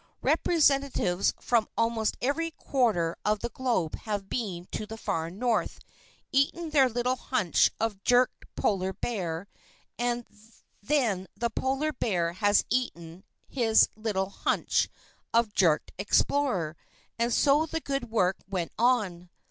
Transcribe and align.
Representatives 0.23 1.31
from 1.39 1.69
almost 1.77 2.17
every 2.23 2.49
quarter 2.49 3.15
of 3.23 3.41
the 3.41 3.49
globe 3.51 3.93
have 3.99 4.29
been 4.29 4.65
to 4.71 4.87
the 4.87 4.97
far 4.97 5.29
north, 5.29 5.79
eaten 6.31 6.71
their 6.71 6.89
little 6.89 7.15
hunch 7.17 7.69
of 7.79 8.03
jerked 8.03 8.43
polar 8.55 8.93
bear, 8.93 9.45
and 9.99 10.25
then 10.81 11.27
the 11.37 11.51
polar 11.51 11.93
bear 11.93 12.33
has 12.33 12.65
eaten 12.71 13.23
his 13.47 13.89
little 13.95 14.31
hunch 14.31 14.89
of 15.35 15.53
jerked 15.53 15.91
explorer, 15.99 16.75
and 17.19 17.31
so 17.31 17.67
the 17.67 17.79
good 17.79 18.09
work 18.09 18.37
went 18.49 18.71
on. 18.79 19.29